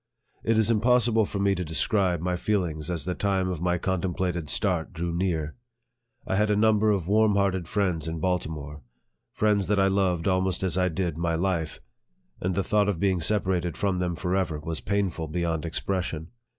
[0.43, 4.49] It is impossible for me to describe my feelings as the time of my contemplated
[4.49, 5.53] start drew near.
[6.25, 8.81] I had a number of warm hearted friends in Baltimore,
[9.31, 11.81] friends that I loved almost as 1 did my life,
[12.39, 16.29] and the thought of being separated from them forever was painful beyond expression.